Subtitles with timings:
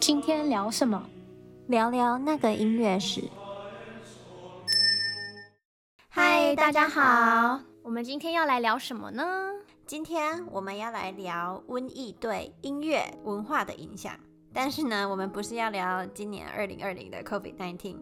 [0.00, 1.08] 今天聊什么？
[1.68, 3.22] 聊聊那个音乐史。
[6.08, 9.24] 嗨，大家好，我们今天要来聊什么呢？
[9.86, 14.12] 今天我们要来聊瘟疫对音乐文化的影响。
[14.52, 17.96] 但是呢，我们不是要聊今年二零二零的 COVID-19。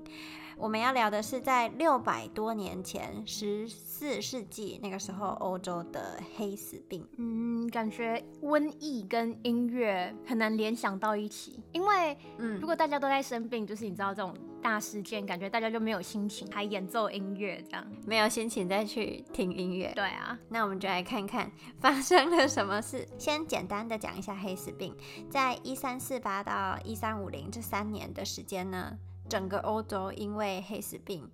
[0.61, 7.07] 我们要聊的是在六百多年前，十四世纪那个时候欧洲的黑死病。
[7.17, 19.93] 嗯，感觉瘟疫跟音乐很难联想到一起，因为嗯，如果大家都在生病，就是你知道这种大事件，感觉大家就没有心情还演奏音乐，这样没有心情再去听音乐。
[19.95, 21.51] 对啊，那我们就来看看
[21.81, 23.07] 发生了什么事。
[23.19, 24.95] 先简单的讲一下黑死病，
[25.31, 28.99] 在一三四八到一三五零这三年的时间呢。
[29.29, 31.31] 整个欧洲因为黑死病，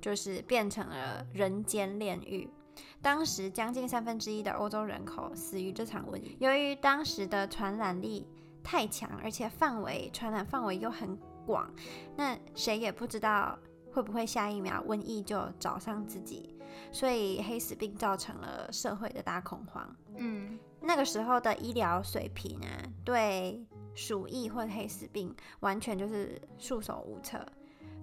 [0.00, 2.50] 就是变成了人间炼狱。
[3.00, 6.36] 当时将近三分之一的欧洲人口死于这场瘟疫。
[6.40, 8.26] 由于当时的传染力
[8.64, 11.16] 太强，而且范围传染范围又很
[11.48, 11.72] 广，
[12.16, 13.58] 那谁也不知道
[13.92, 16.54] 会不会下一秒瘟疫就找上自己，
[16.92, 19.96] 所以黑死病造成了社会的大恐慌。
[20.16, 22.68] 嗯，那个时候的医疗水平啊，
[23.04, 23.66] 对。
[23.94, 27.44] 鼠疫或黑死病完全就是束手无策，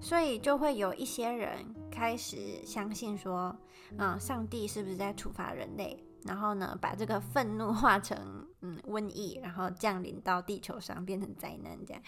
[0.02, 3.56] 所以就会有一些人开始相信说，
[3.98, 6.04] 嗯，上帝是不是在处罚人类？
[6.26, 12.04] 然后呢，把这个愤怒化成嗯瘟疫，然后降临到地球上，变成灾难这样。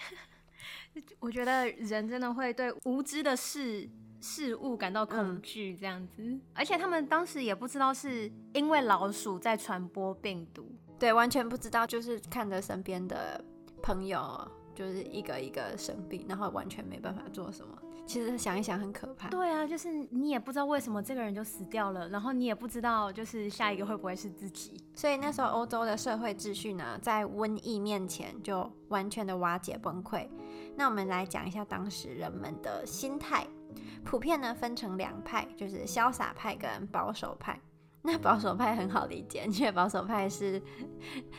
[1.20, 6.24] 我觉得人真的会对无知的事事物感到恐惧，这样子。
[6.24, 6.42] 嗯。
[6.54, 13.44] 而且他们当时也不知道是因为老鼠在传播病毒，对，完全不知道，就是看着身边的。
[13.84, 17.78] 朋友就是一个一个生病，然后完全没办法做什么。
[18.08, 19.28] 其实想一想很可怕。
[19.28, 24.82] 对啊，就是你也不知道为什么这个人就死掉了，然后你也不知道就是下一个会不会是自己。
[24.96, 30.28] 所以那时候欧洲的社会秩序呢，在瘟疫面前就完全的瓦解崩溃。
[30.76, 33.46] 那我们来讲一下当时人们的心态，
[34.06, 37.60] 普遍呢分成两派，就是潇洒派跟保守派。
[38.04, 40.62] 那保守派很好理解， 因为保守派是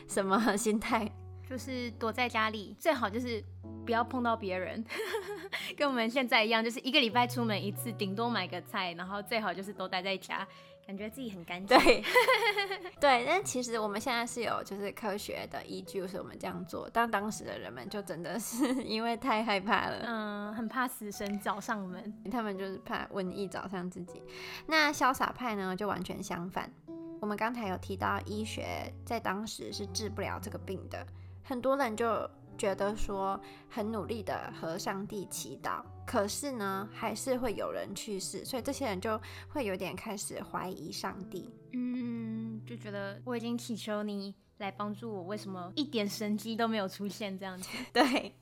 [0.07, 1.11] 什么心态？
[1.49, 3.43] 就是躲在家里，最好就是
[3.87, 4.85] 不要碰到别人，
[5.77, 10.47] 跟我们现在一样，就是一个礼拜出门一次，顶多买个菜，然后最好就是都待在家，
[10.87, 11.79] 感觉自己很干净。
[11.79, 12.05] 对，
[13.01, 24.23] 对，但其实我们现在是有就是科学的依据，是我们这样做，但当时的人们就真的是因为太害怕了，嗯，很怕死神找上门，他们就是怕瘟疫找上自己。
[24.67, 26.71] 那潇洒派呢，就完全相反。
[27.21, 31.07] 我们刚才有提到，医学在当时是治不了这个病的。
[31.49, 32.29] 很多人就
[32.59, 41.51] 觉得说很努力的和上帝祈祷，可是呢，还是会有人去世，所以这些人就会有点开始怀疑上帝。
[41.73, 47.39] 嗯，就觉得我已经祈求你来帮助我，为什么一点神迹都没有出现？
[47.39, 47.67] 这样子。
[47.95, 48.35] 对，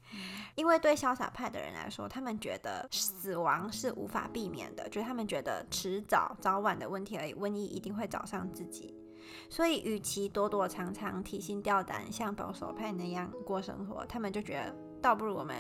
[0.57, 8.96] 因为对潇洒派的人来说，他们觉得死亡是无法避免的，就是他们觉得迟早早晚的问题而已，瘟疫一定会找上自己。
[9.49, 15.57] 所以，与其躲躲藏藏、提心吊胆，像保守派那样过生活，他们就觉得倒不如我们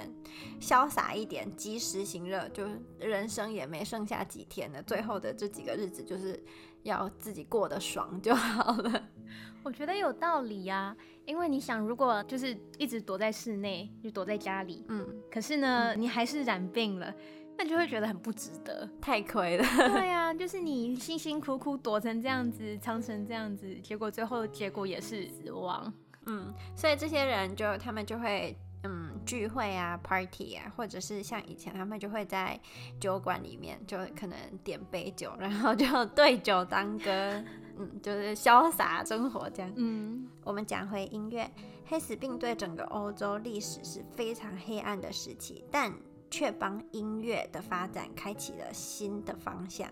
[0.61, 2.67] 潇洒一点，及时行乐，就
[2.99, 6.43] 人生也没剩下几天了，最后的这几个日子就是
[6.83, 9.09] 要自己过得爽就好了。
[9.63, 17.13] 我觉得有道理呀，因为你想，如果就是一直躲在室内，就躲在家里，嗯，可是呢，你还是染病了。
[17.59, 19.65] 那就会觉得很不值得， 太亏了。
[19.93, 25.93] 对呀、啊，就是你辛辛苦苦躲成这样子，藏成这样子，结果最后结果也是死亡。
[26.27, 32.61] 嗯，所以这些人就他们就会嗯聚会啊，party 啊，或者是像以前他们就会在
[33.01, 37.43] 酒馆里面就可能点杯酒，然后就对酒当歌，
[37.79, 39.73] 嗯，就是潇洒生活这样。
[39.77, 41.51] 嗯，我们讲回音乐，
[41.87, 45.91] 黑死病对整个欧洲历史是非常黑暗的时期，但。
[46.31, 49.91] 却帮音乐的发展开启了新的方向。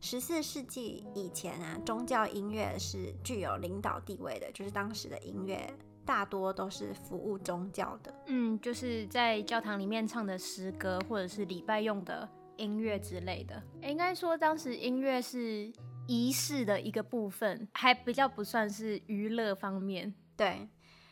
[0.00, 5.72] 十四世纪以前啊，宗教音乐是具有领导地位的，就是当时的音乐
[6.04, 8.12] 大多都是服务宗教的。
[8.26, 13.62] 嗯，就是在教堂里面唱的诗歌，或者是礼拜用的音乐之类的。
[13.82, 15.72] 应该说，当时音乐是
[16.08, 20.12] 仪式的一个部分，还比较不算是娱乐方面。
[20.36, 20.68] 对。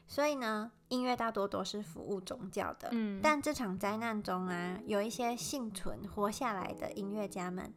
[0.08, 2.90] 所以呢，音乐大多都是服务宗教的。
[2.92, 7.72] 嗯，但这场灾难中啊，有一些幸存活下来的音乐家们，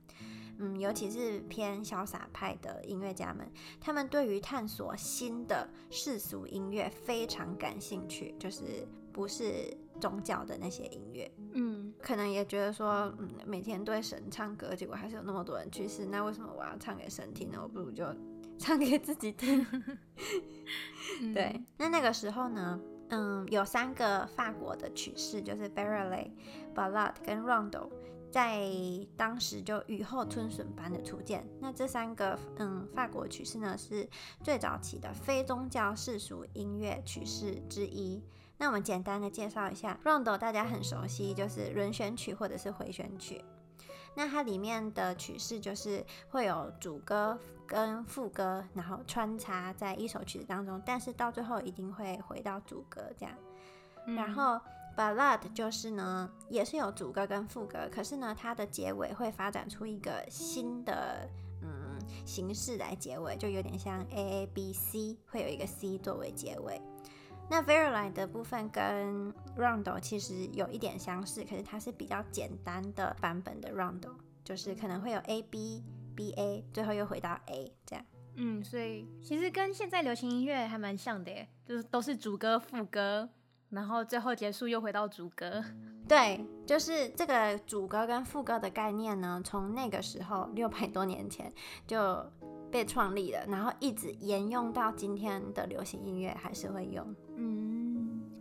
[0.60, 3.50] 嗯，尤其是偏潇洒派的音乐家们，
[3.80, 11.32] 他们对于探索新的世俗音乐非常感兴趣，就是不是宗教的那些音乐。
[11.54, 17.60] 嗯，可能也觉得说，嗯，每天对神唱歌，结果还是有那么多人去世，那为什么我要唱给神听呢？
[17.62, 18.06] 我不如就
[18.58, 19.66] 唱给自己听。
[21.34, 26.32] 对，那那个时候呢，嗯，有三个法国的曲式，就是 Verrallé、
[26.74, 27.90] Ballade 跟 Rondo，
[28.32, 28.68] 在
[29.16, 31.48] 当时就雨后春笋般的出现。
[31.60, 34.10] 那这三个嗯法国曲式呢，是
[34.44, 38.24] 最早期的非宗教世俗音乐曲式之一。
[38.58, 43.44] 那我们简单的介绍一下 Rondo，大家很熟悉，就是轮旋曲或者是回旋曲。
[44.16, 53.36] 那它里面的曲式就是会有主歌跟副歌，然后穿插在一首曲子当中，但是到最后一定会回到主歌这样。
[54.06, 54.60] 嗯、然后
[54.96, 61.28] Ballade 就是呢，也是有主歌跟副歌，可是呢，它的结尾会发展出一个新的
[61.62, 66.82] 嗯形式来结尾，就有点像 A A B C，会有一个 C 作为结尾。
[67.50, 74.12] 那 Verrallé 的部分跟 Rondo 其实有一点相似，可是它是比较简单的版本的 Rondo，
[74.44, 75.84] 就是可能会有 A B
[76.16, 78.06] B A，最后又回到 A 这样。
[78.36, 83.30] 嗯，所以其实跟现在流行音乐还蛮像的耶，就是都是主歌副歌，
[83.70, 85.64] 然后最后结束又回到主歌。
[86.08, 91.54] 对，就是这个主歌跟副歌的概念呢，从那个时候六百多年前
[91.86, 92.26] 就
[92.72, 97.16] 被创立了，然后一直沿用到今天的流行音乐还是会用。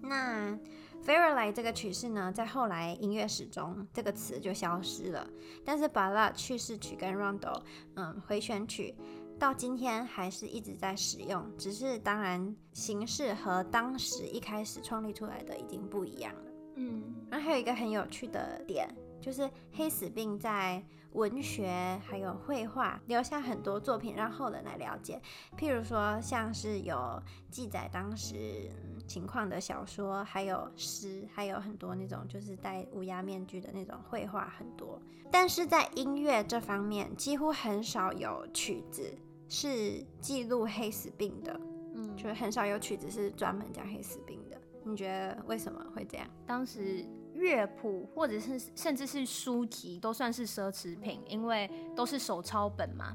[0.03, 0.61] 嗯，
[1.05, 5.29] 那 Verrallé 这个曲式呢，在后来音乐史中这个词就消失了。
[5.65, 7.63] 但是 Ballade 叙事曲跟 Rondo，
[7.95, 8.95] 嗯，回旋曲
[9.39, 16.53] 到今天还是一直在使用，只是当然形式和当时一开始创立出来的已经不一样了。
[16.77, 18.89] 嗯，然后还有一个很有趣的点，
[19.21, 20.83] 就是黑死病在
[21.15, 25.21] 文学还有绘画留下很多作品，让后人来了解。
[25.59, 28.71] 譬如说，像是有记载当时
[29.07, 35.01] 情况的小说，还有诗，还有很多那种就是戴乌鸦面具的那种绘画很多。
[35.31, 39.15] 但是在音乐这方面，几乎很少有曲子
[39.49, 41.61] 是记录黑死病的，
[41.95, 44.61] 嗯，就是很少有曲子是专门讲黑死病的。
[44.85, 46.27] 你觉得为什么会这样？
[46.47, 47.07] 当时。
[47.43, 53.15] 乐谱或者是甚至是书籍都算是奢侈品，因为都是手抄本嘛，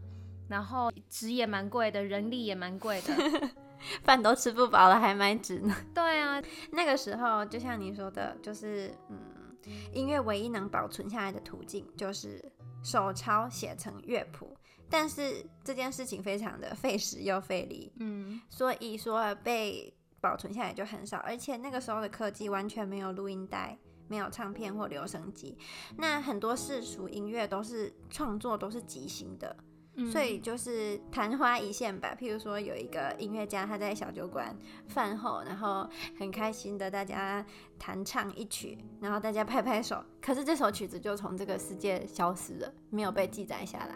[0.49, 3.13] 然后纸也蛮贵的，人力也蛮贵的，
[4.03, 5.73] 饭都吃不饱了还买纸呢。
[5.93, 6.41] 对啊，
[6.71, 9.17] 那个时候就像你说的，就是嗯，
[9.93, 12.43] 音乐唯一能保存下来的途径就是
[12.83, 14.55] 手抄写成乐谱，
[14.89, 23.77] 但是这件事情非常的费时又费力，嗯，所以说被保存下来就很少，而且那个时候的科技完全没有录音带。
[24.07, 25.57] 没有唱片或留声机，
[25.97, 29.55] 那很多世俗音乐都是创作都是即兴的，
[29.95, 32.15] 嗯，所以就是昙花一现吧。
[32.19, 34.55] 譬如说有一个音乐家他在小酒馆
[34.87, 37.45] 饭后，然后很开心的大家
[37.77, 43.95] 弹唱一曲，然后大家拍拍手，可是这首曲子就从这个世界消失了，没有被记载下来。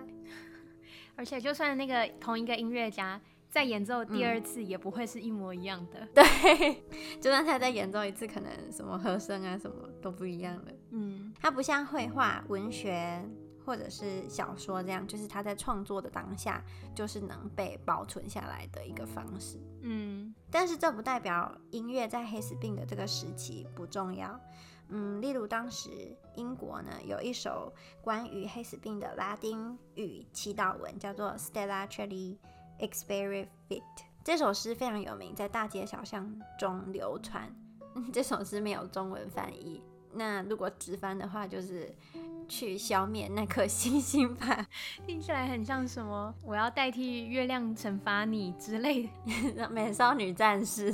[1.16, 3.20] 而且就算那个同一个音乐家。
[3.52, 6.00] 再演奏第二次也不会是一模一样的。
[6.00, 6.84] 嗯、 对，
[7.20, 10.72] 就算他再演奏一次，可能什么和声啊什么都不一样了。
[10.92, 13.22] 嗯，它不像绘画、文学
[13.66, 16.64] 或者是小说这样，就是他在创作的当下
[16.96, 19.60] 就是能被保存下来的一个方式。
[19.82, 24.40] 嗯，但是这不代表音乐在黑死病的这个时期不重要。
[24.94, 25.90] 嗯，例如当时
[26.36, 31.88] 英国呢有一首关于黑死病的拉丁语祈祷文，叫做 Stella
[32.82, 33.82] Expire Fit
[34.24, 37.50] 这首诗非常有名，在大街小巷中流传。
[38.12, 39.82] 这首诗没有中文翻译，
[40.14, 41.94] 那如果直翻的话，就是
[42.48, 44.68] 去消灭那颗星星吧。
[45.06, 46.34] 听起来很像什么？
[46.44, 49.10] 我要代替月亮惩罚你之类
[49.56, 49.68] 的。
[49.72, 50.94] 美少女战士。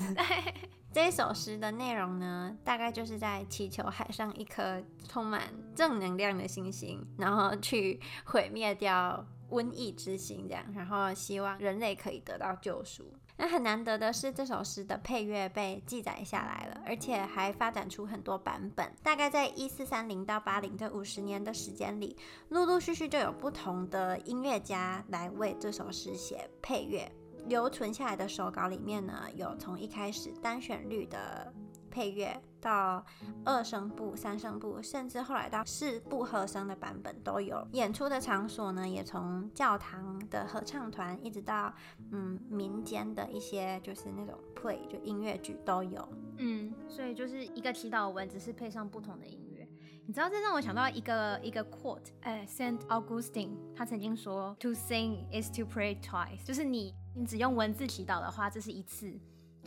[0.91, 5.43] 这首诗的内容呢，大概就是在祈求海上一颗充满
[5.75, 9.23] 正能量的星星，然后去毁灭掉。
[9.49, 13.13] 瘟疫之心这样，然后希望人类可以得到救赎。
[13.37, 18.91] 那很难得的是，这首诗的配乐被记载下来了，而且还发展出很多版本。
[19.03, 22.17] 大概在一四三零到八零这五十年的时间里，
[22.49, 27.11] 陆陆续续就有不同的音乐家来为这首诗写配乐。
[27.45, 31.53] 留存下来的手稿里面呢，有从一开始单旋律的。
[31.89, 33.01] 配乐到
[33.45, 37.65] 二声部、三声部，甚至后来到四部和声的版本都有。
[37.71, 41.73] 演出的场所呢，也从教堂的合唱团，一直到
[42.11, 46.05] 嗯民间的一些就是那种 play 就音乐剧都有。
[46.39, 49.65] 嗯，所以就是一个祈祷文，只是配上不同的音乐。
[50.05, 59.17] 你知道这让我想到一个一个 quote，哎，Saint Augustine 他曾经说，To sing is to pray twice，就是你你只用文字祈祷的话，这是一次。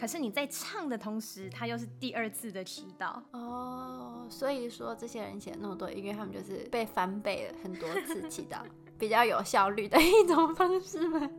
[0.00, 3.20] 可是你在唱的同时，它又是第二次的祈祷。
[3.32, 8.62] 哦，所以说这些人写那么多音乐，他们就是被翻倍了很多次祈祷，
[8.98, 11.30] 比较有效率的一种方式吗？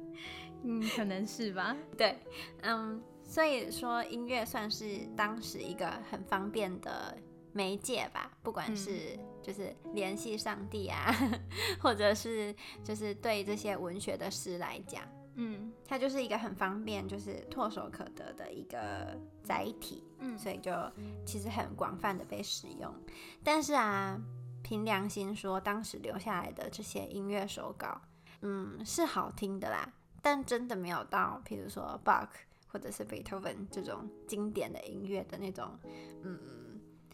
[0.64, 1.76] 嗯，可能是吧。
[1.98, 2.16] 对，
[2.62, 7.18] 嗯，所以说音乐算是当时一个很方便的
[7.54, 11.42] 媒介吧，不管是就是联系上帝啊，嗯、
[11.82, 15.02] 或者是就是对这些文学的诗来讲。
[15.36, 20.72] 嗯，它就是一个很方便，就是唾手可得的一个载体，嗯，所以就
[21.26, 22.94] 其实很广泛的被使用。
[23.44, 24.20] 但是啊，
[24.62, 28.02] 凭良心说，当时留下来的这些音乐手稿，
[28.42, 32.28] 嗯，是好听的啦，但真的没有到，譬如说 Bach
[32.68, 35.80] 或者是 Beethoven 这种经典的音乐的那种，
[36.24, 36.38] 嗯，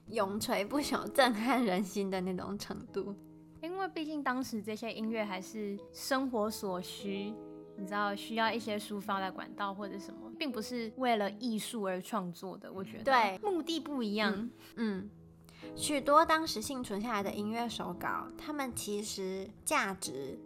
[0.08, 3.16] 永垂不朽、震撼人心的那种程度。
[3.62, 7.34] 因为毕竟当时这些音乐还是生活所需。
[7.80, 12.74] 你知道需要一些抒发的管道或者什么，并不是为了艺术而创作的。
[12.74, 14.34] 我觉得对，目的不一样。
[14.36, 15.10] 嗯，嗯，
[15.76, 20.38] 许多当时幸存下来的音乐手稿，他们其实价值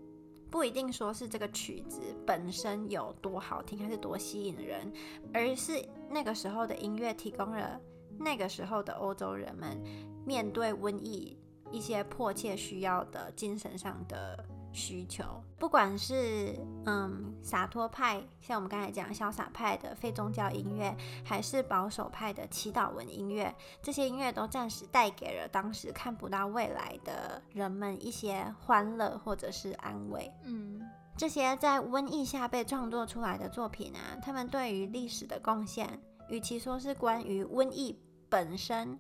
[0.50, 4.92] 不一定说是这个曲子本身有多好听，还是多吸引人，
[5.34, 7.80] 而是那个时候的音乐提供了
[8.20, 9.82] 那个时候的欧洲人们
[10.26, 11.38] 面对瘟疫
[11.72, 14.46] 一些迫切需要的精神上的。
[14.74, 15.24] 需求，
[15.60, 30.32] 不管是嗯洒脱派，像我们刚才讲潇洒派的非宗教音乐，还是保守派的祈祷文音乐，这些音乐都暂时带给了当时看不到未来的人们一些欢乐或者是安慰。
[30.46, 30.82] 嗯，
[31.18, 38.00] 这些在瘟疫下被创作出来的作品啊，他们对于历史的贡献，与其说是关于瘟疫
[38.30, 38.98] 本身，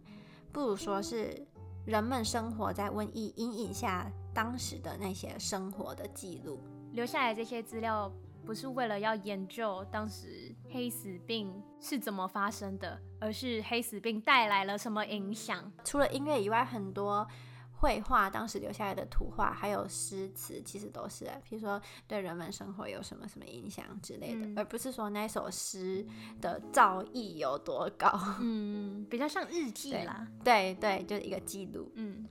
[0.51, 1.48] 不如说是
[1.86, 4.12] 人们生活在瘟疫阴影下。
[4.33, 6.59] 当时的那些生活的记录，
[6.93, 8.11] 留下来这些资料，
[8.45, 15.71] 不是为了要研究当时黑死病是怎么发生的，而是黑死病带来了什么影响。
[15.83, 17.27] 除了音乐以外，很多
[17.73, 26.05] 绘画当时留下来的图画，还有诗词，其实都是，比如说对人们生活有什么什么影响之类的，嗯、而不是说那首诗
[26.39, 28.07] 的造诣有多高。
[28.39, 30.27] 嗯，比较像日记 啦。
[30.43, 31.91] 对对，对，就是一个记录。
[31.95, 32.27] 嗯。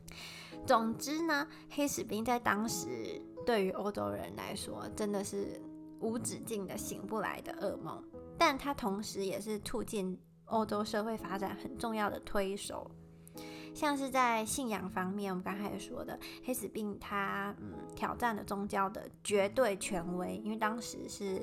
[0.71, 5.61] 总之呢，黑死病在当时对于欧洲人来说真的是
[5.99, 8.00] 无止境的醒不来的噩梦，
[8.39, 12.89] 但它同时也是促进欧洲社会发展很重要的推手。
[13.75, 21.43] 像是在信仰方面，我们刚才说的黑死病它，它嗯挑战了宗教的绝对权威，因为当时是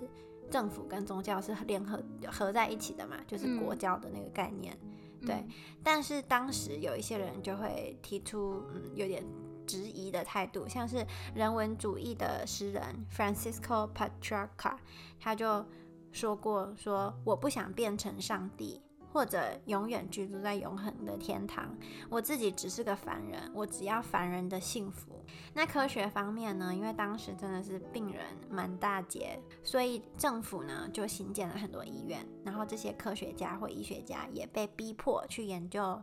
[0.50, 4.74] 政府跟宗教是联合合在一起的嘛，就是国教的那个概念。
[4.84, 4.94] 嗯
[5.26, 5.46] 对，
[5.84, 9.24] 但是当时有一些人就会提出，嗯，有点
[9.66, 14.78] 质疑的态度，像是人文主义的诗人 Francisco Petrarca，
[15.20, 15.66] 他就
[16.12, 18.82] 说过，说我不想变成上帝。
[19.18, 21.76] 或者永远居住在永恒的天堂，
[22.08, 25.26] 我自己只是个凡人，我只要凡人的幸福。
[25.56, 26.74] 那科学方面呢？
[26.74, 36.00] 因为当时真的是病人满大街，所以政府呢就新建了很多医院，然后这些科学家或医学家也被逼迫去研究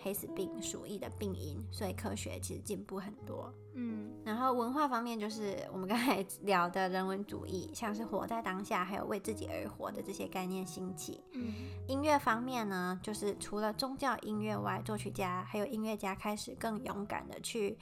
[0.00, 3.50] 黑死病鼠疫的病因，所以科学其实进步很多。
[3.74, 11.22] 嗯，然后文化方面就是我们刚才 聊的人文主义，像是活在当下，还有为自己而活的这些概念兴起。
[11.32, 11.52] 嗯，
[11.86, 17.78] 音乐方面呢，就是除了宗教音乐外，作曲家还有音乐家开始更勇敢的去，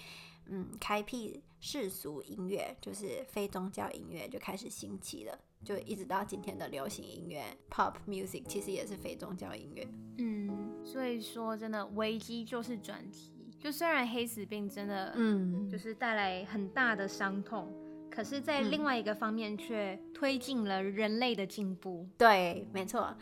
[0.46, 9.86] 嗯，开辟世俗音乐，就是非宗教音乐就开始兴起了，就一直到今天的流行音乐 （pop music） 其实也是非宗教音乐。
[10.18, 13.32] 嗯，所以说真的危机就是转机。
[13.58, 22.06] 就虽然黑死病真的，嗯，就是带来很大的伤痛，嗯，可是，在另外一个方面却推进了人类的进步。
[22.16, 23.16] 对，没错。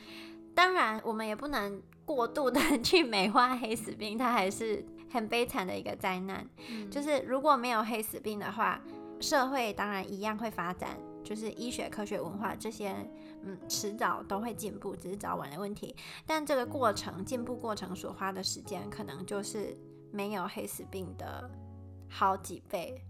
[0.55, 6.49] 当然，我们也不能过度的 去美化黑死病，它还是很悲惨的一个灾难。
[6.69, 8.81] 嗯，就是如果没有黑死病的话，
[9.21, 12.95] 社会当然一样会发展，就是医学、科学、文化这些，
[13.43, 15.95] 嗯，迟早都会进步，只是早晚的问题。
[16.27, 19.77] 但这个过程，进步过程所花的时间，可能就是。
[20.15, 21.51] 没有黑死病的
[22.09, 23.03] 好几倍，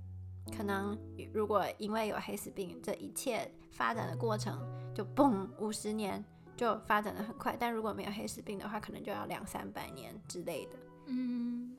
[0.56, 0.98] 可能
[1.34, 4.58] 如果因为有黑死病，这一切发展的过程
[4.94, 6.24] 就嘣五十年
[6.64, 10.72] 就发展的很快，但如果没有黑死病的话，可能就要两三百年之类的。
[11.06, 11.76] 嗯，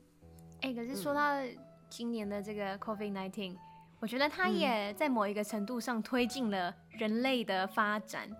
[0.60, 1.32] 哎、欸，可是说到
[1.88, 3.58] 今年的这个 COVID-19，、嗯、
[3.98, 8.30] 我觉得它也在某一个程度上推进了人类的发展，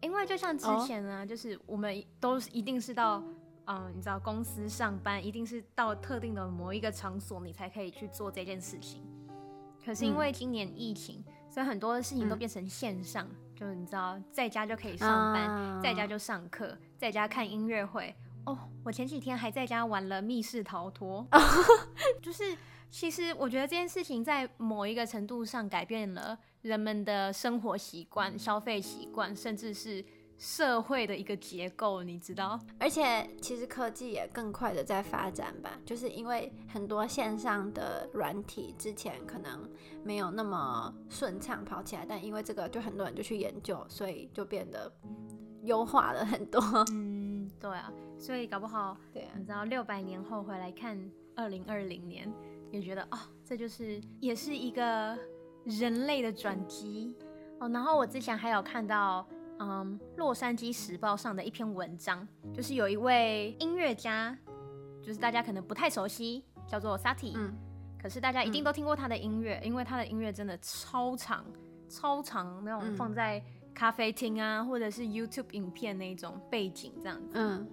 [0.00, 3.22] 因为就像之前呢，哦、就是我们都一定是到。
[3.68, 9.02] 嗯，你知道公司上班一定是到特定的某一个场所，你才可以去做这件事情。
[9.84, 13.26] 可是因为今年疫情，嗯、所以很多的事情都变成线上，
[13.56, 18.14] 就你知道，在家就可以上班，啊、在家就上课，在家看音乐会。
[18.44, 21.26] 哦，我前几天还在家玩了密室逃脱，
[22.22, 22.56] 就是
[22.90, 30.04] 其实我觉得这件事情在某一个程度上改变了人们的生活习惯、消费习惯，甚至是。
[30.38, 32.60] 社会的一个结构，你知道？
[32.78, 39.66] 而且其实科技也更快的在发展吧，就是因为很多线上的软体之前可能
[40.04, 44.92] 没有那么顺畅跑起来，但因为这个，就很多人就去研究，所以就变得
[45.62, 46.60] 优化了很多。
[46.90, 50.98] 嗯，对啊，所以搞不好，对啊，你知道六百年后回来看
[51.34, 52.30] 二零二零年，
[52.70, 55.18] 也觉得哦，这就是也是一个
[55.64, 57.16] 人类的转机
[57.58, 57.68] 哦。
[57.70, 59.26] 然后我之前还有看到。
[59.58, 64.36] 嗯，《洛杉矶时报》上的一篇文章，就是有一位音乐家，
[65.02, 67.54] 就是大家可能不太熟悉，叫做 Satie，嗯，
[68.00, 71.44] 可是大家一定都听过他的音乐，嗯，因为他的音乐真的超长，
[71.88, 73.42] 超长那种放在
[73.74, 77.68] 咖啡厅啊，嗯，或者是 YouTube 影片那种背景这样子，嗯，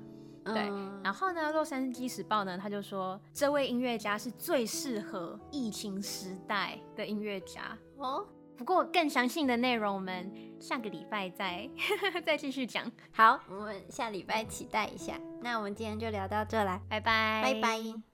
[0.46, 0.72] 对。
[1.04, 8.26] 然后呢，《洛杉矶时报》呢，他就说这位音乐家是最适合疫情时代的音乐家哦。
[8.58, 11.70] 不过更详细的内容，我们下个礼拜再
[12.26, 12.90] 再继续讲。
[13.12, 15.20] 好，我们下礼拜期待一下。
[15.42, 18.13] 那我们今天就聊到这啦，拜拜，拜拜。